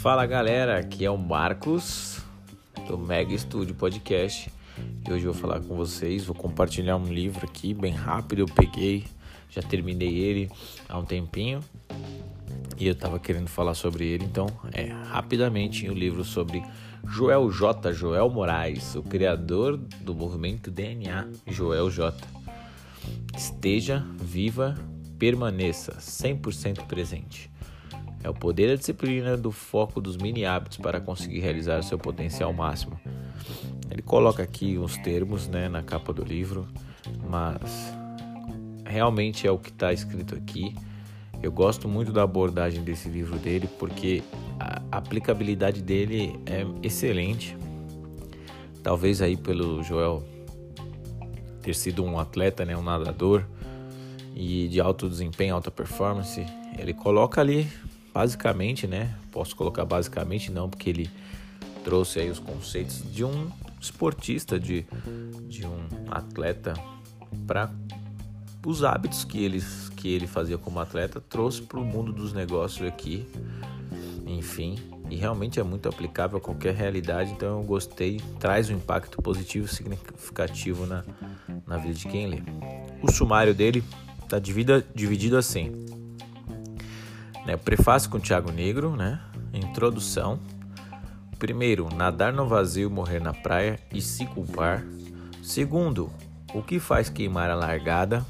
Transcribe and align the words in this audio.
Fala 0.00 0.24
galera, 0.24 0.78
aqui 0.78 1.04
é 1.04 1.10
o 1.10 1.18
Marcos 1.18 2.22
do 2.88 2.96
Mega 2.96 3.36
Studio 3.36 3.74
Podcast 3.74 4.50
e 5.06 5.12
hoje 5.12 5.26
eu 5.26 5.32
vou 5.34 5.42
falar 5.42 5.60
com 5.60 5.76
vocês. 5.76 6.24
Vou 6.24 6.34
compartilhar 6.34 6.96
um 6.96 7.04
livro 7.04 7.44
aqui 7.44 7.74
bem 7.74 7.92
rápido. 7.92 8.38
Eu 8.38 8.46
peguei, 8.46 9.04
já 9.50 9.60
terminei 9.60 10.16
ele 10.16 10.50
há 10.88 10.98
um 10.98 11.04
tempinho 11.04 11.60
e 12.78 12.86
eu 12.86 12.94
tava 12.94 13.18
querendo 13.18 13.48
falar 13.48 13.74
sobre 13.74 14.06
ele, 14.06 14.24
então 14.24 14.46
é 14.72 14.86
rapidamente 14.86 15.86
o 15.86 15.92
um 15.92 15.94
livro 15.94 16.24
sobre 16.24 16.64
Joel 17.06 17.50
J. 17.50 17.92
Joel 17.92 18.30
Moraes, 18.30 18.94
o 18.94 19.02
criador 19.02 19.76
do 19.76 20.14
movimento 20.14 20.70
DNA 20.70 21.28
Joel 21.46 21.90
J. 21.90 22.16
Esteja 23.36 24.02
viva, 24.16 24.74
permaneça 25.18 25.92
100% 25.98 26.86
presente. 26.86 27.50
É 28.22 28.28
o 28.28 28.34
poder 28.34 28.68
da 28.68 28.74
disciplina 28.74 29.36
do 29.36 29.50
foco 29.50 30.00
dos 30.00 30.16
mini 30.16 30.44
hábitos 30.44 30.78
para 30.78 31.00
conseguir 31.00 31.40
realizar 31.40 31.82
seu 31.82 31.98
potencial 31.98 32.52
máximo. 32.52 33.00
Ele 33.90 34.02
coloca 34.02 34.42
aqui 34.42 34.76
os 34.78 34.96
termos 34.98 35.48
né, 35.48 35.68
na 35.68 35.82
capa 35.82 36.12
do 36.12 36.22
livro, 36.22 36.68
mas 37.28 37.92
realmente 38.84 39.46
é 39.46 39.50
o 39.50 39.58
que 39.58 39.70
está 39.70 39.92
escrito 39.92 40.34
aqui. 40.34 40.74
Eu 41.42 41.50
gosto 41.50 41.88
muito 41.88 42.12
da 42.12 42.22
abordagem 42.22 42.84
desse 42.84 43.08
livro 43.08 43.38
dele 43.38 43.68
porque 43.78 44.22
a 44.58 44.82
aplicabilidade 44.98 45.80
dele 45.80 46.38
é 46.44 46.66
excelente. 46.82 47.56
Talvez 48.82 49.22
aí 49.22 49.36
pelo 49.36 49.82
Joel 49.82 50.22
ter 51.62 51.74
sido 51.74 52.04
um 52.04 52.18
atleta, 52.18 52.64
né, 52.64 52.76
um 52.76 52.82
nadador 52.82 53.44
e 54.34 54.68
de 54.68 54.80
alto 54.80 55.08
desempenho, 55.08 55.54
alta 55.54 55.70
performance, 55.70 56.44
ele 56.78 56.94
coloca 56.94 57.40
ali 57.40 57.66
basicamente, 58.12 58.86
né? 58.86 59.14
Posso 59.30 59.54
colocar 59.54 59.84
basicamente 59.84 60.50
não, 60.50 60.68
porque 60.68 60.90
ele 60.90 61.10
trouxe 61.84 62.20
aí 62.20 62.30
os 62.30 62.38
conceitos 62.38 63.02
de 63.12 63.24
um 63.24 63.50
esportista, 63.80 64.58
de, 64.58 64.86
de 65.48 65.66
um 65.66 65.86
atleta 66.10 66.74
para 67.46 67.70
os 68.66 68.84
hábitos 68.84 69.24
que 69.24 69.42
ele, 69.42 69.62
que 69.96 70.08
ele 70.08 70.26
fazia 70.26 70.58
como 70.58 70.78
atleta, 70.80 71.20
trouxe 71.20 71.62
para 71.62 71.78
o 71.78 71.84
mundo 71.84 72.12
dos 72.12 72.32
negócios 72.32 72.86
aqui, 72.86 73.26
enfim, 74.26 74.78
e 75.08 75.16
realmente 75.16 75.58
é 75.58 75.62
muito 75.62 75.88
aplicável 75.88 76.38
a 76.38 76.40
qualquer 76.40 76.74
realidade, 76.74 77.32
então 77.32 77.60
eu 77.60 77.64
gostei, 77.64 78.20
traz 78.38 78.68
um 78.68 78.74
impacto 78.74 79.20
positivo 79.22 79.66
significativo 79.66 80.86
na, 80.86 81.04
na 81.66 81.78
vida 81.78 81.94
de 81.94 82.06
quem 82.06 82.26
lê. 82.28 82.42
O 83.02 83.10
sumário 83.10 83.54
dele 83.54 83.82
está 84.22 84.38
dividido, 84.38 84.84
dividido 84.94 85.36
assim: 85.36 85.86
né? 87.44 87.56
Prefácio 87.56 88.10
com 88.10 88.18
Tiago 88.18 88.50
Negro, 88.50 88.96
né? 88.96 89.20
Introdução. 89.52 90.38
Primeiro, 91.38 91.88
nadar 91.94 92.32
no 92.32 92.46
vazio, 92.46 92.90
morrer 92.90 93.20
na 93.20 93.32
praia 93.32 93.78
e 93.92 94.00
se 94.00 94.26
culpar. 94.26 94.84
Segundo, 95.42 96.10
o 96.52 96.62
que 96.62 96.78
faz 96.78 97.08
queimar 97.08 97.50
a 97.50 97.54
largada. 97.54 98.24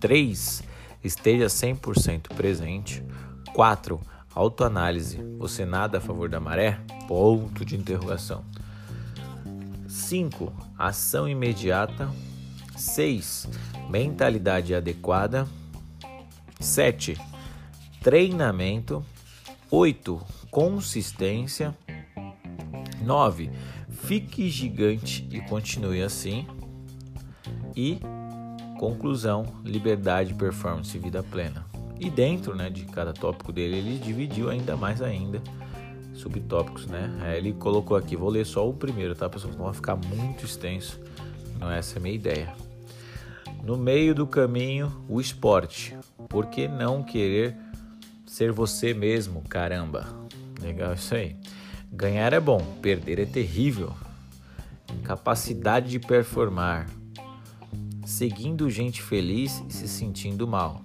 3. 0.00 0.62
Esteja 1.02 1.46
100% 1.46 2.34
presente. 2.34 3.02
4. 3.54 4.00
Autoanálise. 4.34 5.22
Você 5.38 5.64
nada 5.64 5.98
a 5.98 6.00
favor 6.00 6.28
da 6.28 6.40
maré? 6.40 6.80
Ponto 7.06 7.64
de 7.64 7.76
interrogação. 7.76 8.44
5. 9.88 10.52
Ação 10.76 11.28
imediata. 11.28 12.10
6. 12.76 13.48
Mentalidade 13.88 14.74
adequada. 14.74 15.46
7 16.58 17.16
treinamento. 18.06 19.04
8. 19.68 20.22
Consistência. 20.48 21.76
9. 23.02 23.50
Fique 23.88 24.48
gigante 24.48 25.28
e 25.32 25.40
continue 25.40 26.00
assim. 26.00 26.46
E 27.74 27.98
conclusão, 28.78 29.44
liberdade, 29.64 30.34
performance 30.34 30.96
e 30.96 31.00
vida 31.00 31.20
plena. 31.20 31.66
E 31.98 32.08
dentro 32.08 32.54
né, 32.54 32.70
de 32.70 32.84
cada 32.84 33.12
tópico 33.12 33.52
dele, 33.52 33.78
ele 33.78 33.98
dividiu 33.98 34.50
ainda 34.50 34.76
mais 34.76 35.02
ainda 35.02 35.42
subtópicos, 36.14 36.86
né? 36.86 37.34
ele 37.36 37.54
colocou 37.54 37.96
aqui, 37.96 38.16
vou 38.16 38.30
ler 38.30 38.46
só 38.46 38.66
o 38.66 38.72
primeiro, 38.72 39.16
tá, 39.16 39.28
pessoal? 39.28 39.52
Não 39.54 39.64
vai 39.64 39.74
ficar 39.74 39.96
muito 39.96 40.44
extenso. 40.44 41.00
Não 41.58 41.68
é 41.68 41.80
essa 41.80 41.98
a 41.98 42.00
minha 42.00 42.14
ideia. 42.14 42.54
No 43.64 43.76
meio 43.76 44.14
do 44.14 44.28
caminho, 44.28 45.04
o 45.08 45.20
esporte. 45.20 45.96
Por 46.28 46.46
que 46.46 46.68
não 46.68 47.02
querer 47.02 47.65
ser 48.36 48.52
você 48.52 48.92
mesmo, 48.92 49.40
caramba. 49.48 50.14
Legal 50.60 50.92
isso 50.92 51.14
aí. 51.14 51.34
Ganhar 51.90 52.34
é 52.34 52.40
bom, 52.40 52.60
perder 52.82 53.18
é 53.18 53.24
terrível. 53.24 53.94
Incapacidade 54.92 55.88
de 55.88 55.98
performar. 55.98 56.86
Seguindo 58.04 58.68
gente 58.68 59.00
feliz 59.00 59.64
e 59.66 59.72
se 59.72 59.88
sentindo 59.88 60.46
mal. 60.46 60.82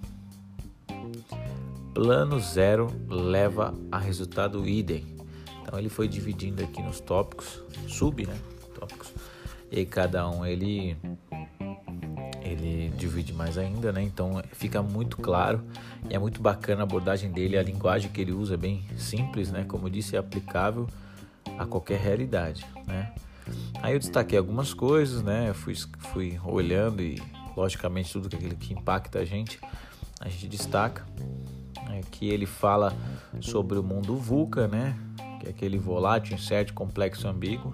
Plano 1.93 2.39
zero 2.39 2.87
leva 3.09 3.77
a 3.91 3.99
resultado 3.99 4.65
idem. 4.65 5.17
Então 5.61 5.77
ele 5.77 5.89
foi 5.89 6.07
dividindo 6.07 6.63
aqui 6.63 6.81
nos 6.81 7.01
tópicos, 7.01 7.61
sub, 7.85 8.25
né? 8.25 8.39
Tópicos. 8.73 9.13
E 9.69 9.85
cada 9.85 10.29
um 10.29 10.45
ele 10.45 10.95
divide 13.01 13.33
mais 13.33 13.57
ainda, 13.57 13.91
né? 13.91 14.03
Então 14.03 14.41
fica 14.53 14.81
muito 14.81 15.17
claro 15.17 15.63
e 16.09 16.13
é 16.13 16.19
muito 16.19 16.41
bacana 16.41 16.81
a 16.81 16.83
abordagem 16.83 17.31
dele, 17.31 17.57
a 17.57 17.63
linguagem 17.63 18.11
que 18.11 18.21
ele 18.21 18.31
usa 18.31 18.53
é 18.53 18.57
bem 18.57 18.85
simples, 18.95 19.51
né? 19.51 19.65
Como 19.67 19.87
eu 19.87 19.89
disse, 19.89 20.15
é 20.15 20.19
aplicável 20.19 20.87
a 21.57 21.65
qualquer 21.65 21.99
realidade, 21.99 22.65
né? 22.85 23.13
Aí 23.81 23.93
eu 23.93 23.99
destaquei 23.99 24.37
algumas 24.37 24.73
coisas, 24.73 25.23
né? 25.23 25.51
Fui, 25.53 25.75
fui 26.13 26.39
olhando 26.45 27.01
e, 27.01 27.21
logicamente, 27.57 28.13
tudo 28.13 28.33
aquilo 28.33 28.55
que 28.55 28.73
impacta 28.73 29.19
a 29.19 29.25
gente, 29.25 29.59
a 30.19 30.29
gente 30.29 30.47
destaca. 30.47 31.03
Né? 31.89 32.01
Que 32.11 32.29
ele 32.29 32.45
fala 32.45 32.95
sobre 33.41 33.79
o 33.79 33.83
mundo 33.83 34.15
VUCA, 34.15 34.67
né? 34.67 34.95
Que 35.39 35.47
é 35.47 35.49
aquele 35.49 35.79
volátil, 35.79 36.35
incerto, 36.35 36.73
complexo, 36.73 37.27
ambíguo 37.27 37.73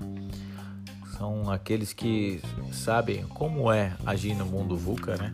são 1.17 1.49
aqueles 1.51 1.93
que 1.93 2.41
sabem 2.71 3.25
como 3.27 3.71
é 3.71 3.95
agir 4.05 4.35
no 4.35 4.45
mundo 4.45 4.77
VUCA, 4.77 5.17
né? 5.17 5.33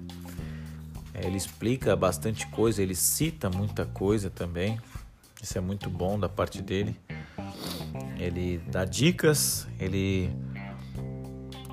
Ele 1.14 1.38
explica 1.38 1.96
bastante 1.96 2.48
coisa, 2.48 2.82
ele 2.82 2.96
cita 2.96 3.50
muita 3.50 3.86
coisa 3.86 4.30
também. 4.30 4.80
Isso 5.42 5.58
é 5.58 5.62
muito 5.62 5.90
bom 5.90 6.18
da 6.18 6.30
parte 6.30 6.62
dele. 6.62 6.96
Ele 8.18 8.60
dá 8.72 8.86
dicas, 8.86 9.68
ele 9.80 10.32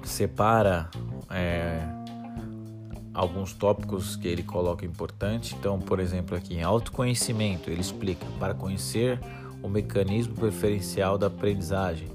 separa 0.05 0.91
é, 1.31 1.81
alguns 3.15 3.53
tópicos 3.55 4.17
que 4.17 4.27
ele 4.27 4.43
coloca 4.43 4.85
importante. 4.85 5.55
Então, 5.55 5.79
por 5.79 6.01
exemplo, 6.01 6.37
aqui 6.37 6.55
em 6.55 6.63
autoconhecimento, 6.63 7.71
ele 7.71 7.81
explica 7.81 8.27
para 8.39 8.55
conhecer 8.55 9.21
o 9.63 9.69
mecanismo 9.69 10.35
preferencial 10.35 11.17
da 11.17 11.29
aprendizagem, 11.29 12.09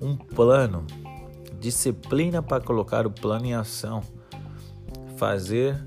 um 0.00 0.14
plano 0.14 0.86
disciplina 1.60 2.42
para 2.42 2.62
colocar 2.62 3.06
o 3.06 3.10
plano 3.10 3.46
em 3.46 3.54
ação, 3.54 4.02
fazer 5.16 5.78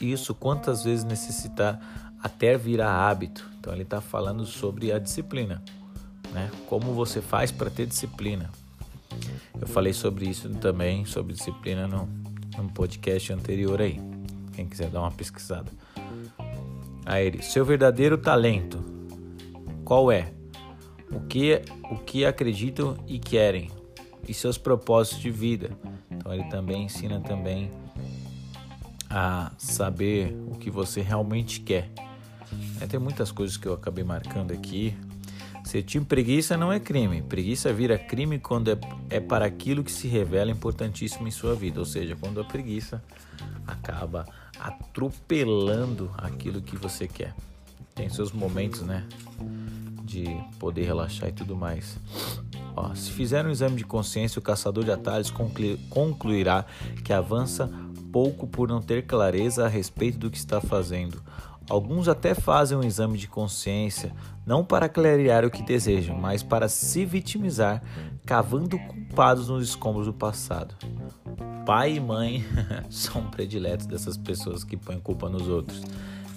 isso 0.00 0.34
quantas 0.34 0.84
vezes 0.84 1.04
necessitar 1.04 1.80
até 2.22 2.56
virar 2.56 3.08
hábito. 3.08 3.48
Então 3.58 3.72
ele 3.72 3.82
está 3.82 4.00
falando 4.00 4.44
sobre 4.46 4.92
a 4.92 4.98
disciplina, 4.98 5.62
né? 6.32 6.50
Como 6.66 6.92
você 6.92 7.20
faz 7.20 7.50
para 7.50 7.70
ter 7.70 7.86
disciplina. 7.86 8.50
Eu 9.60 9.66
falei 9.66 9.92
sobre 9.92 10.26
isso 10.28 10.48
também, 10.50 11.04
sobre 11.04 11.34
disciplina 11.34 11.86
no, 11.86 12.08
no 12.56 12.70
podcast 12.72 13.32
anterior 13.32 13.80
aí. 13.80 14.00
Quem 14.52 14.66
quiser 14.66 14.90
dar 14.90 15.00
uma 15.00 15.10
pesquisada. 15.10 15.70
Aí 17.06 17.26
ele, 17.26 17.42
seu 17.42 17.64
verdadeiro 17.64 18.16
talento, 18.16 18.82
qual 19.84 20.10
é? 20.10 20.32
O 21.10 21.20
que, 21.20 21.62
o 21.90 21.96
que 21.98 22.24
acreditam 22.24 22.96
e 23.06 23.18
querem? 23.18 23.70
E 24.28 24.34
seus 24.34 24.58
propósitos 24.58 25.20
de 25.20 25.30
vida. 25.30 25.70
Então 26.10 26.32
ele 26.32 26.44
também 26.44 26.84
ensina 26.84 27.20
também 27.20 27.70
a 29.10 29.52
saber 29.58 30.36
o 30.48 30.56
que 30.58 30.70
você 30.70 31.00
realmente 31.00 31.60
quer. 31.60 31.90
É, 32.80 32.86
tem 32.86 32.98
muitas 32.98 33.30
coisas 33.30 33.56
que 33.56 33.66
eu 33.66 33.74
acabei 33.74 34.04
marcando 34.04 34.52
aqui. 34.52 34.96
Ser 35.64 35.82
time 35.82 36.04
preguiça 36.04 36.56
não 36.56 36.72
é 36.72 36.78
crime. 36.78 37.22
Preguiça 37.22 37.72
vira 37.72 37.98
crime 37.98 38.38
quando 38.38 38.70
é, 38.70 38.78
é 39.08 39.20
para 39.20 39.46
aquilo 39.46 39.82
que 39.82 39.90
se 39.90 40.06
revela 40.08 40.50
importantíssimo 40.50 41.26
em 41.26 41.30
sua 41.30 41.54
vida. 41.54 41.80
Ou 41.80 41.86
seja, 41.86 42.16
quando 42.16 42.40
a 42.40 42.44
preguiça 42.44 43.02
acaba 43.66 44.26
atropelando 44.58 46.10
aquilo 46.18 46.60
que 46.60 46.76
você 46.76 47.08
quer. 47.08 47.34
Tem 47.94 48.08
seus 48.08 48.32
momentos, 48.32 48.82
né? 48.82 49.06
De 50.02 50.24
poder 50.58 50.84
relaxar 50.84 51.28
e 51.28 51.32
tudo 51.32 51.56
mais. 51.56 51.98
Ó, 52.76 52.94
se 52.94 53.10
fizer 53.10 53.46
um 53.46 53.50
exame 53.50 53.76
de 53.76 53.84
consciência, 53.84 54.38
o 54.38 54.42
caçador 54.42 54.84
de 54.84 54.90
atalhos 54.90 55.32
concluirá 55.88 56.64
que 57.04 57.12
avança 57.12 57.70
pouco 58.12 58.46
por 58.46 58.68
não 58.68 58.80
ter 58.80 59.06
clareza 59.06 59.64
a 59.64 59.68
respeito 59.68 60.18
do 60.18 60.30
que 60.30 60.38
está 60.38 60.60
fazendo. 60.60 61.22
Alguns 61.68 62.08
até 62.08 62.34
fazem 62.34 62.76
um 62.76 62.82
exame 62.82 63.16
de 63.16 63.26
consciência, 63.26 64.12
não 64.44 64.64
para 64.64 64.88
clarear 64.88 65.44
o 65.44 65.50
que 65.50 65.62
desejam, 65.62 66.16
mas 66.16 66.42
para 66.42 66.68
se 66.68 67.06
vitimizar, 67.06 67.82
cavando 68.26 68.78
culpados 68.78 69.48
nos 69.48 69.68
escombros 69.68 70.06
do 70.06 70.12
passado. 70.12 70.74
Pai 71.64 71.94
e 71.94 72.00
mãe 72.00 72.44
são 72.90 73.30
prediletos 73.30 73.86
dessas 73.86 74.16
pessoas 74.18 74.62
que 74.62 74.76
põem 74.76 75.00
culpa 75.00 75.30
nos 75.30 75.48
outros. 75.48 75.82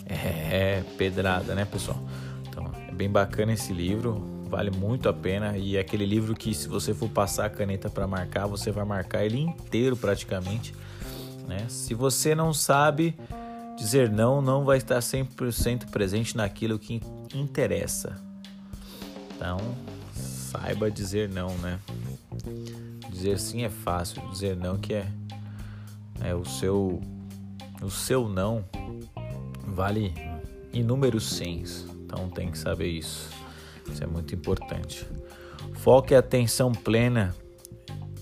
É 0.05 0.83
pedrada, 0.97 1.53
né, 1.53 1.65
pessoal? 1.65 2.01
Então, 2.47 2.71
é 2.87 2.93
bem 2.93 3.09
bacana 3.09 3.51
esse 3.51 3.73
livro, 3.73 4.36
vale 4.47 4.71
muito 4.71 5.09
a 5.09 5.13
pena 5.13 5.57
e 5.57 5.77
é 5.77 5.79
aquele 5.79 6.05
livro 6.05 6.33
que 6.33 6.53
se 6.53 6.67
você 6.67 6.93
for 6.93 7.09
passar 7.09 7.45
a 7.45 7.49
caneta 7.49 7.89
para 7.89 8.07
marcar, 8.07 8.47
você 8.47 8.71
vai 8.71 8.85
marcar 8.85 9.25
ele 9.25 9.39
inteiro 9.39 9.95
praticamente, 9.95 10.73
né? 11.47 11.65
Se 11.69 11.93
você 11.93 12.33
não 12.33 12.53
sabe 12.53 13.15
Dizer 13.77 14.09
não 14.09 14.41
não 14.41 14.65
vai 14.65 14.77
estar 14.77 14.97
100% 14.97 15.91
presente 15.91 16.35
naquilo 16.35 16.79
que 16.79 16.99
interessa. 17.33 18.19
Então, 19.35 19.59
saiba 20.15 20.89
dizer 20.89 21.29
não, 21.29 21.55
né? 21.59 21.79
Dizer 23.11 23.39
sim 23.39 23.63
é 23.63 23.69
fácil, 23.69 24.27
dizer 24.31 24.57
não 24.57 24.79
que 24.79 24.95
é 24.95 25.07
é 26.21 26.33
o 26.33 26.43
seu 26.43 26.99
o 27.79 27.91
seu 27.91 28.27
não 28.27 28.65
vale 29.67 30.11
inúmeros 30.73 31.29
sims. 31.29 31.85
Então 32.03 32.31
tem 32.31 32.49
que 32.49 32.57
saber 32.57 32.87
isso. 32.87 33.29
Isso 33.91 34.03
é 34.03 34.07
muito 34.07 34.33
importante. 34.35 35.07
Foco 35.73 36.13
e 36.13 36.15
atenção 36.15 36.71
plena 36.71 37.35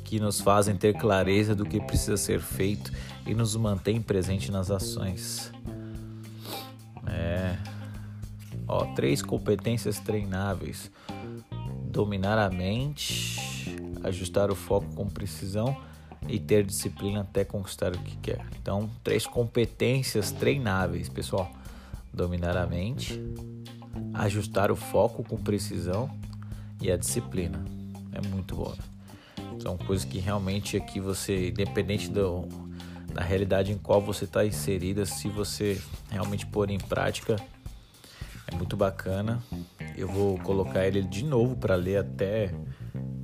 que 0.03 0.19
nos 0.19 0.39
fazem 0.39 0.75
ter 0.75 0.93
clareza 0.93 1.55
do 1.55 1.65
que 1.65 1.79
precisa 1.79 2.15
ser 2.15 2.39
feito 2.39 2.91
e 3.25 3.33
nos 3.33 3.55
mantém 3.55 4.01
presente 4.01 4.51
nas 4.51 4.69
ações. 4.69 5.51
É. 7.07 7.57
Ó, 8.67 8.85
três 8.93 9.21
competências 9.21 9.99
treináveis: 9.99 10.91
dominar 11.85 12.37
a 12.37 12.49
mente, 12.49 13.39
ajustar 14.03 14.51
o 14.51 14.55
foco 14.55 14.93
com 14.95 15.07
precisão 15.07 15.75
e 16.27 16.39
ter 16.39 16.63
disciplina 16.63 17.21
até 17.21 17.43
conquistar 17.43 17.95
o 17.95 17.99
que 17.99 18.15
quer. 18.17 18.45
Então, 18.61 18.89
três 19.03 19.25
competências 19.25 20.31
treináveis, 20.31 21.09
pessoal: 21.09 21.51
dominar 22.13 22.57
a 22.57 22.65
mente, 22.65 23.21
ajustar 24.17 24.71
o 24.71 24.75
foco 24.75 25.23
com 25.23 25.37
precisão 25.37 26.09
e 26.81 26.91
a 26.91 26.97
disciplina. 26.97 27.63
É 28.11 28.25
muito 28.27 28.55
bom. 28.55 28.73
São 29.59 29.77
coisas 29.77 30.05
que 30.05 30.19
realmente 30.19 30.77
aqui 30.77 30.99
você, 30.99 31.49
independente 31.49 32.09
do, 32.09 32.47
da 33.13 33.21
realidade 33.21 33.71
em 33.71 33.77
qual 33.77 34.01
você 34.01 34.25
está 34.25 34.45
inserida, 34.45 35.05
se 35.05 35.27
você 35.27 35.81
realmente 36.09 36.45
pôr 36.45 36.69
em 36.69 36.77
prática, 36.77 37.35
é 38.47 38.55
muito 38.55 38.77
bacana. 38.77 39.41
Eu 39.97 40.07
vou 40.07 40.37
colocar 40.39 40.85
ele 40.85 41.01
de 41.01 41.23
novo 41.23 41.55
para 41.55 41.75
ler 41.75 41.97
até 41.97 42.53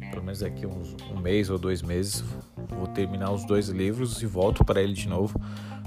pelo 0.09 0.23
menos 0.23 0.39
daqui 0.39 0.65
uns, 0.65 0.95
um 1.09 1.19
mês 1.19 1.49
ou 1.49 1.57
dois 1.57 1.81
meses. 1.81 2.23
Vou 2.69 2.87
terminar 2.87 3.31
os 3.31 3.45
dois 3.45 3.69
livros 3.69 4.21
e 4.21 4.25
volto 4.25 4.63
para 4.63 4.81
ele 4.81 4.94
de 4.94 5.07
novo, 5.07 5.39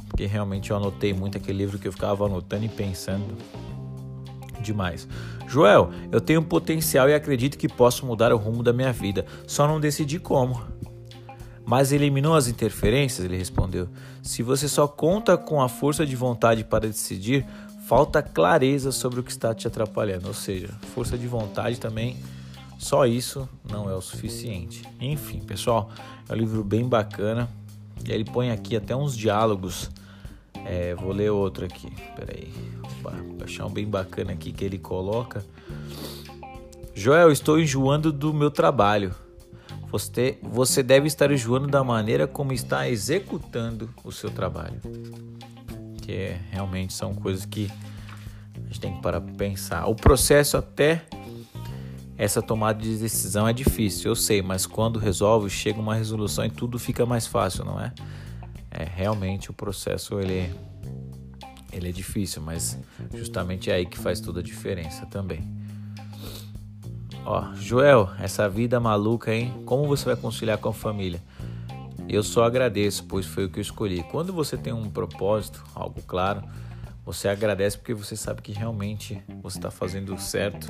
porque 0.09 0.25
realmente 0.25 0.71
eu 0.71 0.77
anotei 0.77 1.13
muito 1.13 1.37
aquele 1.37 1.59
livro 1.59 1.79
que 1.79 1.87
eu 1.87 1.93
ficava 1.93 2.25
anotando 2.25 2.65
e 2.65 2.69
pensando 2.69 3.37
demais. 4.65 5.07
Joel, 5.47 5.91
eu 6.11 6.21
tenho 6.21 6.43
potencial 6.43 7.09
e 7.09 7.15
acredito 7.15 7.57
que 7.57 7.69
posso 7.69 8.05
mudar 8.05 8.33
o 8.33 8.37
rumo 8.37 8.63
da 8.63 8.73
minha 8.73 8.93
vida, 8.93 9.25
só 9.47 9.69
não 9.69 9.79
decidi 9.79 10.19
como. 10.19 10.61
Mas 11.65 11.93
eliminou 11.93 12.35
as 12.35 12.49
interferências? 12.49 13.25
Ele 13.25 13.37
respondeu. 13.37 13.89
Se 14.23 14.43
você 14.43 14.69
só 14.69 14.87
conta 14.87 15.37
com 15.37 15.63
a 15.63 15.69
força 15.69 16.05
de 16.05 16.15
vontade 16.15 16.63
para 16.63 16.89
decidir, 16.89 17.47
falta 17.87 18.23
clareza 18.23 18.93
sobre 18.93 19.21
o 19.21 19.23
que 19.23 19.31
está 19.31 19.55
te 19.55 19.67
atrapalhando. 19.67 20.29
Ou 20.29 20.35
seja, 20.35 20.69
força 20.95 21.17
de 21.17 21.27
vontade 21.27 21.81
também, 21.81 22.17
só 22.79 23.07
isso 23.07 23.49
não 23.71 23.89
é 23.89 23.95
o 23.95 24.01
suficiente. 24.01 24.83
Enfim, 25.01 25.41
pessoal, 25.41 25.91
é 26.29 26.33
um 26.33 26.37
livro 26.37 26.63
bem 26.63 26.87
bacana. 26.87 27.49
Ele 28.07 28.25
põe 28.25 28.51
aqui 28.51 28.77
até 28.77 28.95
uns 28.95 29.17
diálogos. 29.17 29.91
É, 30.65 30.95
vou 30.95 31.13
ler 31.13 31.31
outro 31.31 31.65
aqui. 31.65 31.93
Peraí. 32.17 32.53
Opa, 32.83 33.15
achar 33.45 33.67
um 33.67 33.71
bem 33.71 33.87
bacana 33.87 34.33
aqui 34.33 34.53
que 34.53 34.65
ele 34.65 34.79
coloca. 34.79 35.45
Joel, 36.95 37.31
estou 37.31 37.59
enjoando 37.59 38.13
do 38.13 38.33
meu 38.33 38.51
trabalho. 38.51 39.15
Você, 39.91 40.39
você 40.43 40.83
deve 40.83 41.07
estar 41.07 41.31
enjoando 41.31 41.69
da 41.69 41.85
maneira 41.85 42.27
como 42.27 42.53
está 42.53 42.89
executando 42.89 43.91
o 44.03 44.11
seu 44.11 44.31
trabalho. 44.31 44.81
Que 46.03 46.13
é, 46.13 46.41
realmente 46.51 46.93
são 46.93 47.15
coisas 47.15 47.45
que 47.45 47.71
a 48.57 48.67
gente 48.67 48.81
tem 48.81 48.95
que 48.95 49.03
parar 49.03 49.21
para 49.21 49.35
pensar. 49.35 49.87
O 49.87 49.95
processo 49.95 50.57
até 50.57 51.05
essa 52.17 52.41
tomada 52.41 52.81
de 52.81 52.97
decisão 52.97 53.47
é 53.47 53.53
difícil, 53.53 54.11
eu 54.11 54.17
sei, 54.17 54.41
mas 54.41 54.67
quando 54.67 54.99
resolve, 54.99 55.51
chega 55.51 55.81
uma 55.81 55.97
resolução 55.97 56.45
e 56.45 56.51
tudo 56.51 56.79
fica 56.79 57.05
mais 57.05 57.27
fácil, 57.27 57.65
não 57.65 57.81
é? 57.81 57.93
É 58.75 58.85
realmente 58.85 59.51
o 59.51 59.55
processo 59.55 60.21
ele 60.21 60.53
ele 61.73 61.89
é 61.89 61.93
difícil, 61.93 62.41
mas 62.41 62.79
justamente 63.13 63.71
é 63.71 63.75
aí 63.75 63.87
que 63.87 63.99
faz 63.99 64.21
toda 64.21 64.41
a 64.41 64.43
diferença 64.43 65.07
também. 65.07 65.43
Ó, 67.27 67.55
Joel, 67.55 68.11
essa 68.21 68.49
vida 68.49 68.79
maluca, 68.79 69.35
hein? 69.35 69.63
Como 69.65 69.87
você 69.87 70.05
vai 70.05 70.17
conciliar 70.17 70.59
com 70.59 70.69
a 70.69 70.73
família? 70.73 71.21
Eu 72.09 72.23
só 72.23 72.45
agradeço, 72.45 73.05
pois 73.05 73.25
foi 73.27 73.47
o 73.47 73.51
que 73.51 73.59
eu 73.59 73.63
escolhi. 73.63 74.03
Quando 74.05 74.33
você 74.33 74.57
tem 74.57 74.73
um 74.73 74.91
propósito, 74.91 75.65
algo 75.75 76.03
claro, 76.03 76.43
você 77.05 77.29
agradece 77.29 77.79
porque 77.79 77.95
você 77.95 78.15
sabe 78.15 78.43
que 78.43 78.53
realmente 78.53 79.21
você 79.43 79.59
está 79.59 79.71
fazendo 79.71 80.17
certo 80.19 80.69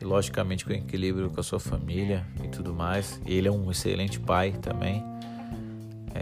e 0.00 0.04
logicamente 0.04 0.64
com 0.64 0.72
equilíbrio 0.72 1.30
com 1.30 1.40
a 1.40 1.42
sua 1.42 1.60
família 1.60 2.26
e 2.42 2.48
tudo 2.48 2.74
mais. 2.74 3.20
Ele 3.26 3.46
é 3.46 3.52
um 3.52 3.70
excelente 3.70 4.18
pai 4.18 4.52
também. 4.52 5.11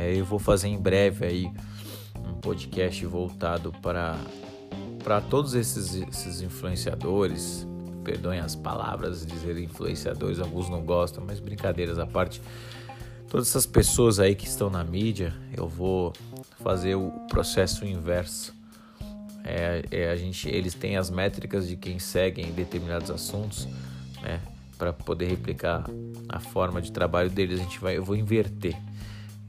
É, 0.01 0.15
eu 0.17 0.25
vou 0.25 0.39
fazer 0.39 0.69
em 0.69 0.79
breve 0.79 1.27
aí 1.27 1.53
um 2.17 2.41
podcast 2.41 3.05
voltado 3.05 3.71
para 3.83 4.17
para 5.05 5.21
todos 5.21 5.55
esses, 5.55 5.95
esses 5.95 6.43
influenciadores, 6.43 7.67
perdoem 8.05 8.39
as 8.39 8.55
palavras, 8.55 9.25
dizer 9.25 9.59
influenciadores, 9.59 10.39
alguns 10.39 10.69
não 10.69 10.83
gostam, 10.83 11.25
mas 11.27 11.41
brincadeiras 11.41 11.99
à 11.99 12.07
parte. 12.07 12.41
Todas 13.29 13.49
essas 13.49 13.65
pessoas 13.65 14.21
aí 14.21 14.35
que 14.35 14.47
estão 14.47 14.69
na 14.69 14.85
mídia, 14.85 15.35
eu 15.57 15.67
vou 15.67 16.13
fazer 16.63 16.97
o 16.97 17.11
processo 17.29 17.85
inverso. 17.87 18.55
É, 19.43 19.83
é, 19.91 20.11
a 20.11 20.17
gente, 20.17 20.49
eles 20.49 20.75
têm 20.75 20.99
as 20.99 21.09
métricas 21.11 21.67
de 21.67 21.77
quem 21.77 21.99
segue 21.99 22.43
em 22.43 22.53
determinados 22.53 23.11
assuntos, 23.11 23.67
né? 24.23 24.41
Para 24.77 24.93
poder 24.93 25.27
replicar 25.27 25.85
a 26.29 26.41
forma 26.41 26.81
de 26.81 26.93
trabalho 26.93 27.31
deles, 27.31 27.59
a 27.59 27.63
gente 27.63 27.79
vai, 27.79 27.97
eu 27.97 28.05
vou 28.05 28.17
inverter. 28.17 28.77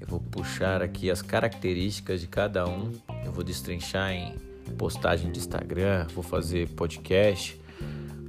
Eu 0.01 0.08
vou 0.08 0.20
puxar 0.20 0.81
aqui 0.81 1.12
as 1.12 1.22
características 1.22 2.20
de 2.20 2.27
cada 2.27 2.67
um. 2.67 2.91
Eu 3.24 3.31
vou 3.31 3.43
destrinchar 3.43 4.12
em 4.12 4.36
postagem 4.79 5.31
de 5.31 5.38
Instagram, 5.38 6.08
vou 6.15 6.24
fazer 6.24 6.67
podcast, 6.70 7.62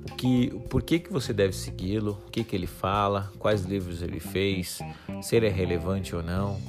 o 0.02 0.14
que, 0.14 0.50
por 0.68 0.82
que, 0.82 0.98
que 0.98 1.10
você 1.10 1.32
deve 1.32 1.54
segui-lo, 1.54 2.18
o 2.26 2.30
que, 2.30 2.44
que 2.44 2.54
ele 2.54 2.66
fala, 2.66 3.32
quais 3.38 3.62
livros 3.62 4.02
ele 4.02 4.20
fez, 4.20 4.80
se 5.22 5.34
ele 5.34 5.46
é 5.46 5.50
relevante 5.50 6.14
ou 6.14 6.22
não. 6.22 6.60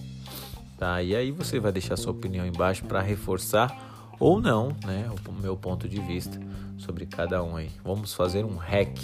Tá? 0.77 1.03
E 1.03 1.13
aí 1.13 1.31
você 1.31 1.59
vai 1.59 1.73
deixar 1.73 1.97
sua 1.97 2.13
opinião 2.13 2.45
embaixo 2.45 2.85
para 2.85 3.01
reforçar 3.01 4.15
ou 4.19 4.39
não 4.39 4.69
né, 4.85 5.09
o 5.27 5.31
meu 5.33 5.57
ponto 5.57 5.87
de 5.87 5.99
vista 5.99 6.39
sobre 6.77 7.05
cada 7.05 7.43
um 7.43 7.57
aí. 7.57 7.69
Vamos 7.83 8.13
fazer 8.13 8.45
um 8.45 8.55
hack 8.55 8.97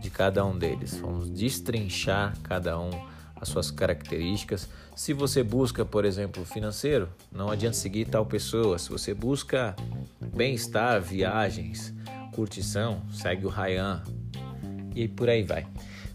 de 0.00 0.08
cada 0.08 0.42
um 0.42 0.56
deles. 0.56 0.98
Vamos 0.98 1.28
destrinchar 1.28 2.34
cada 2.42 2.78
um 2.78 3.11
as 3.42 3.48
suas 3.48 3.72
características. 3.72 4.68
Se 4.94 5.12
você 5.12 5.42
busca, 5.42 5.84
por 5.84 6.04
exemplo, 6.04 6.44
financeiro, 6.44 7.08
não 7.32 7.50
adianta 7.50 7.76
seguir 7.76 8.04
tal 8.04 8.24
pessoa. 8.24 8.78
Se 8.78 8.88
você 8.88 9.12
busca 9.12 9.74
bem-estar, 10.20 11.02
viagens, 11.02 11.92
curtição, 12.32 13.02
segue 13.12 13.44
o 13.44 13.48
Ryan 13.48 14.00
e 14.94 15.08
por 15.08 15.28
aí 15.28 15.42
vai. 15.42 15.66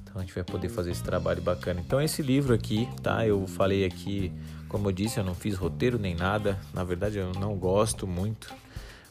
Então 0.02 0.16
a 0.16 0.22
gente 0.22 0.34
vai 0.34 0.44
poder 0.46 0.70
fazer 0.70 0.92
esse 0.92 1.04
trabalho 1.04 1.42
bacana. 1.42 1.82
Então 1.86 2.02
esse 2.02 2.22
livro 2.22 2.54
aqui, 2.54 2.88
tá? 3.04 3.28
Eu 3.28 3.46
falei 3.46 3.84
aqui, 3.84 4.32
como 4.70 4.88
eu 4.88 4.94
disse, 4.94 5.20
eu 5.20 5.24
não 5.26 5.36
fiz 5.36 5.56
roteiro 5.56 6.00
nem 6.00 6.16
nada. 6.16 6.58
Na 6.74 6.86
verdade 6.86 7.18
eu 7.18 7.34
não 7.34 7.58
gosto 7.58 8.08
muito, 8.08 8.56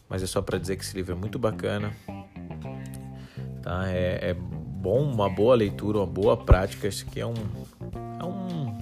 mas 0.08 0.23
é 0.23 0.26
só 0.26 0.40
para 0.40 0.56
dizer 0.56 0.76
que 0.76 0.85
esse 0.85 0.96
livro 0.96 1.12
é 1.12 1.16
muito 1.16 1.38
bacana. 1.38 1.94
Tá? 3.62 3.90
É, 3.90 4.30
é 4.30 4.35
bom, 4.35 5.02
uma 5.02 5.28
boa 5.28 5.56
leitura, 5.56 5.99
uma 5.99 6.06
boa 6.06 6.37
prática. 6.37 6.87
Isso 6.87 7.04
aqui 7.06 7.18
é 7.18 7.26
um, 7.26 7.35
é 7.35 7.75
um 7.75 7.75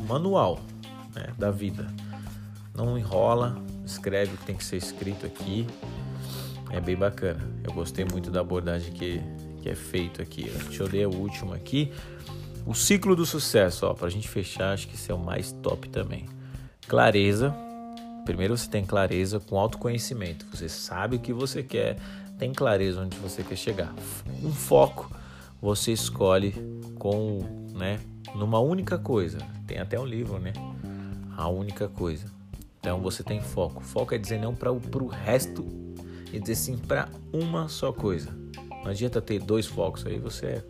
manual 0.05 0.61
né, 1.15 1.29
da 1.39 1.51
vida. 1.51 1.87
Não 2.75 2.99
enrola, 2.99 3.57
escreve 3.85 4.35
o 4.35 4.37
que 4.37 4.45
tem 4.47 4.57
que 4.57 4.65
ser 4.65 4.77
escrito 4.77 5.27
aqui 5.27 5.67
é 6.71 6.81
bem 6.81 6.97
bacana. 6.97 7.41
Eu 7.63 7.73
gostei 7.73 8.05
muito 8.05 8.31
da 8.31 8.41
abordagem 8.41 8.93
que, 8.93 9.21
que 9.63 9.69
é 9.69 9.75
feito 9.75 10.21
aqui. 10.21 10.51
Deixa 10.51 10.83
eu 10.83 10.89
ler 10.89 11.07
o 11.07 11.15
último 11.15 11.55
aqui. 11.55 11.93
O 12.67 12.75
ciclo 12.75 13.15
do 13.15 13.25
sucesso, 13.25 13.87
ó, 13.87 13.95
pra 13.95 14.09
gente 14.09 14.29
fechar, 14.29 14.73
acho 14.73 14.89
que 14.89 14.95
esse 14.95 15.11
é 15.11 15.15
o 15.15 15.19
mais 15.19 15.53
top 15.53 15.89
também. 15.89 16.27
Clareza, 16.89 17.55
Primeiro 18.25 18.57
você 18.57 18.69
tem 18.69 18.85
clareza 18.85 19.39
com 19.39 19.59
autoconhecimento. 19.59 20.47
Você 20.51 20.69
sabe 20.69 21.17
o 21.17 21.19
que 21.19 21.33
você 21.33 21.63
quer, 21.63 21.99
tem 22.39 22.53
clareza 22.53 23.03
onde 23.03 23.17
você 23.19 23.43
quer 23.43 23.57
chegar. 23.57 23.95
Um 24.43 24.51
foco 24.51 25.11
você 25.61 25.93
escolhe 25.93 26.55
com, 26.99 27.41
né, 27.75 28.01
numa 28.35 28.59
única 28.61 28.99
coisa. 28.99 29.39
Tem 29.67 29.79
até 29.79 29.99
um 29.99 30.05
livro, 30.05 30.39
né? 30.39 30.53
A 31.37 31.49
única 31.49 31.89
coisa. 31.89 32.27
Então 32.79 33.01
você 33.01 33.23
tem 33.23 33.41
foco. 33.41 33.83
Foco 33.83 34.15
é 34.15 34.19
dizer 34.19 34.39
não 34.39 34.55
para 34.55 34.71
o 34.71 35.07
resto 35.07 35.67
e 36.33 36.39
dizer 36.39 36.55
sim 36.55 36.77
para 36.77 37.09
uma 37.33 37.69
só 37.69 37.93
coisa. 37.93 38.31
Não 38.83 38.91
adianta 38.91 39.21
ter 39.23 39.39
dois 39.41 39.67
focos 39.67 40.07
aí, 40.07 40.19
você 40.19 40.47
é. 40.47 40.65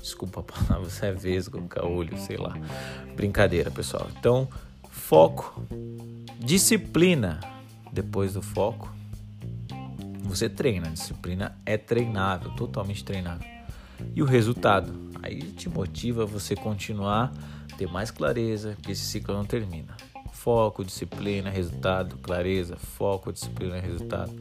Desculpa 0.00 0.40
a 0.40 0.42
palavra, 0.42 0.78
você 0.88 1.06
é 1.06 1.12
vesgo, 1.12 1.60
caolho, 1.68 2.16
sei 2.18 2.36
lá. 2.36 2.54
Brincadeira, 3.16 3.70
pessoal. 3.70 4.08
Então, 4.18 4.48
foco, 4.88 5.62
disciplina. 6.38 7.40
Depois 7.92 8.32
do 8.32 8.40
foco, 8.40 8.90
você 10.22 10.48
treina. 10.48 10.88
Disciplina 10.88 11.58
é 11.66 11.76
treinável, 11.76 12.50
totalmente 12.52 13.04
treinável. 13.04 13.51
E 14.14 14.22
o 14.22 14.24
resultado? 14.24 14.92
Aí 15.22 15.40
te 15.42 15.68
motiva 15.68 16.26
você 16.26 16.54
continuar, 16.56 17.32
ter 17.76 17.86
mais 17.88 18.10
clareza, 18.10 18.76
que 18.82 18.92
esse 18.92 19.04
ciclo 19.04 19.34
não 19.34 19.44
termina. 19.44 19.96
Foco, 20.32 20.84
disciplina, 20.84 21.50
resultado, 21.50 22.16
clareza, 22.18 22.76
foco, 22.76 23.32
disciplina, 23.32 23.80
resultado. 23.80 24.32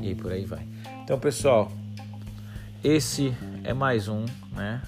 E 0.00 0.14
por 0.14 0.32
aí 0.32 0.44
vai. 0.44 0.66
Então, 1.02 1.18
pessoal, 1.18 1.72
esse 2.84 3.34
é 3.64 3.72
mais 3.72 4.08
um, 4.08 4.24
né? 4.52 4.82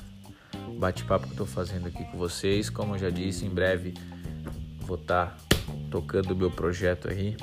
Bate-papo 0.79 1.27
que 1.27 1.33
eu 1.33 1.39
tô 1.39 1.47
fazendo 1.47 1.89
aqui 1.89 2.05
com 2.05 2.19
vocês. 2.19 2.69
Como 2.69 2.95
eu 2.95 2.99
já 2.99 3.11
disse, 3.11 3.45
em 3.47 3.51
breve 3.51 3.95
vou 4.81 4.97
estar 4.97 5.27
tá 5.27 5.59
tocando 5.91 6.33
o 6.33 6.37
meu 6.37 6.51
projeto 6.51 7.09
aí 7.09 7.37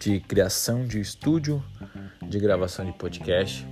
de 0.00 0.20
criação 0.20 0.86
de 0.86 1.00
estúdio 1.00 1.62
de 2.22 2.38
gravação 2.40 2.84
de 2.84 2.92
podcast. 2.92 3.66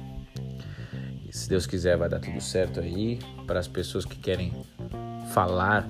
Se 1.30 1.48
Deus 1.48 1.64
quiser, 1.64 1.96
vai 1.96 2.08
dar 2.08 2.18
tudo 2.18 2.40
certo 2.40 2.80
aí. 2.80 3.18
Para 3.46 3.60
as 3.60 3.68
pessoas 3.68 4.04
que 4.04 4.16
querem 4.16 4.52
falar, 5.32 5.88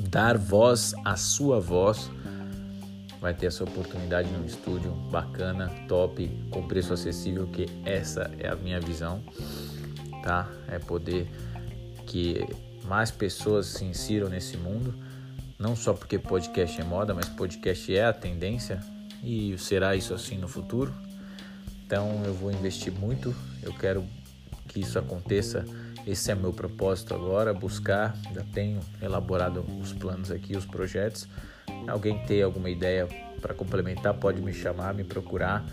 dar 0.00 0.36
voz 0.36 0.92
à 1.04 1.16
sua 1.16 1.60
voz, 1.60 2.10
vai 3.20 3.32
ter 3.32 3.46
essa 3.46 3.62
oportunidade 3.62 4.28
num 4.30 4.44
estúdio 4.44 4.90
bacana, 5.10 5.68
top, 5.88 6.28
com 6.50 6.66
preço 6.66 6.92
acessível, 6.92 7.46
que 7.46 7.66
essa 7.84 8.30
é 8.38 8.48
a 8.48 8.56
minha 8.56 8.80
visão, 8.80 9.22
tá? 10.22 10.48
É 10.68 10.78
poder 10.78 11.28
que 12.04 12.44
mais 12.84 13.10
pessoas 13.10 13.66
se 13.66 13.84
insiram 13.84 14.28
nesse 14.28 14.56
mundo, 14.56 14.94
não 15.58 15.76
só 15.76 15.94
porque 15.94 16.18
podcast 16.18 16.80
é 16.80 16.84
moda, 16.84 17.14
mas 17.14 17.28
podcast 17.28 17.96
é 17.96 18.04
a 18.04 18.12
tendência 18.12 18.80
e 19.22 19.56
será 19.58 19.94
isso 19.94 20.12
assim 20.12 20.36
no 20.36 20.48
futuro. 20.48 20.92
Então 21.86 22.22
eu 22.24 22.34
vou 22.34 22.50
investir 22.50 22.92
muito, 22.92 23.34
eu 23.62 23.72
quero 23.72 24.04
que 24.74 24.80
isso 24.80 24.98
aconteça. 24.98 25.64
Esse 26.04 26.32
é 26.32 26.34
meu 26.34 26.52
propósito 26.52 27.14
agora, 27.14 27.54
buscar. 27.54 28.14
Já 28.34 28.42
tenho 28.52 28.80
elaborado 29.00 29.64
os 29.80 29.92
planos 29.92 30.32
aqui, 30.32 30.56
os 30.56 30.66
projetos. 30.66 31.28
Alguém 31.86 32.18
tem 32.26 32.42
alguma 32.42 32.68
ideia 32.68 33.08
para 33.40 33.54
complementar, 33.54 34.12
pode 34.14 34.42
me 34.42 34.52
chamar, 34.52 34.92
me 34.92 35.04
procurar. 35.04 35.64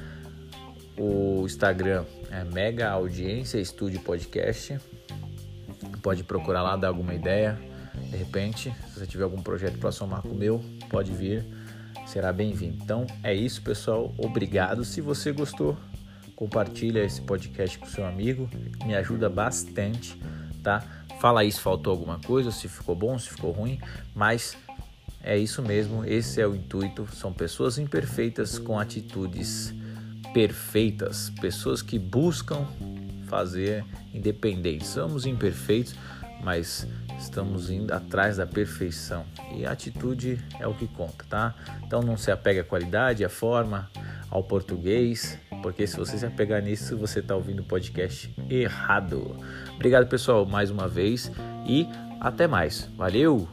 O 0.95 1.43
Instagram 1.45 2.05
é 2.29 2.43
Mega 2.43 2.91
Audiência 2.91 3.57
Estúdio 3.57 3.99
Podcast. 4.01 4.79
Pode 6.03 6.23
procurar 6.23 6.61
lá, 6.61 6.75
dar 6.77 6.89
alguma 6.89 7.15
ideia. 7.15 7.59
De 8.09 8.17
repente, 8.17 8.73
se 8.87 8.99
você 8.99 9.07
tiver 9.07 9.23
algum 9.23 9.41
projeto 9.41 9.79
para 9.79 9.91
somar 9.91 10.21
com 10.21 10.29
o 10.29 10.35
meu, 10.35 10.63
pode 10.89 11.11
vir 11.11 11.43
será 12.11 12.33
bem-vindo. 12.33 12.77
Então 12.83 13.07
é 13.23 13.33
isso, 13.33 13.61
pessoal. 13.61 14.13
Obrigado. 14.17 14.83
Se 14.83 14.99
você 14.99 15.31
gostou, 15.31 15.77
compartilha 16.41 17.05
esse 17.05 17.21
podcast 17.21 17.77
com 17.77 17.85
seu 17.85 18.03
amigo, 18.03 18.49
me 18.83 18.95
ajuda 18.95 19.29
bastante, 19.29 20.19
tá? 20.63 20.83
Fala 21.19 21.41
aí 21.41 21.51
se 21.51 21.59
faltou 21.59 21.91
alguma 21.91 22.17
coisa, 22.17 22.49
se 22.49 22.67
ficou 22.67 22.95
bom, 22.95 23.19
se 23.19 23.29
ficou 23.29 23.51
ruim, 23.51 23.79
mas 24.15 24.57
é 25.21 25.37
isso 25.37 25.61
mesmo, 25.61 26.03
esse 26.03 26.41
é 26.41 26.47
o 26.47 26.55
intuito. 26.55 27.07
São 27.13 27.31
pessoas 27.31 27.77
imperfeitas 27.77 28.57
com 28.57 28.79
atitudes 28.79 29.71
perfeitas, 30.33 31.31
pessoas 31.39 31.83
que 31.83 31.99
buscam 31.99 32.65
fazer 33.27 33.85
independente. 34.11 34.87
Somos 34.87 35.27
imperfeitos, 35.27 35.93
mas 36.43 36.87
estamos 37.19 37.69
indo 37.69 37.93
atrás 37.93 38.37
da 38.37 38.47
perfeição 38.47 39.25
e 39.55 39.63
a 39.63 39.73
atitude 39.73 40.43
é 40.59 40.65
o 40.65 40.73
que 40.73 40.87
conta, 40.87 41.23
tá? 41.29 41.55
Então 41.85 42.01
não 42.01 42.17
se 42.17 42.31
apega 42.31 42.61
à 42.61 42.63
qualidade, 42.63 43.23
à 43.23 43.29
forma, 43.29 43.91
ao 44.31 44.43
português, 44.43 45.37
porque 45.61 45.85
se 45.87 45.97
você 45.97 46.17
se 46.17 46.25
apegar 46.25 46.61
nisso, 46.61 46.97
você 46.97 47.19
está 47.19 47.35
ouvindo 47.35 47.59
o 47.61 47.65
podcast 47.65 48.33
errado. 48.49 49.35
Obrigado, 49.75 50.07
pessoal, 50.07 50.45
mais 50.45 50.69
uma 50.69 50.87
vez 50.87 51.31
e 51.67 51.87
até 52.19 52.47
mais. 52.47 52.89
Valeu! 52.97 53.47